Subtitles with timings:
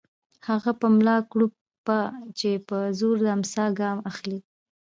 [0.47, 1.99] هغه په ملا کړوپه
[2.39, 4.39] چې په زور د امساء ګام اخلي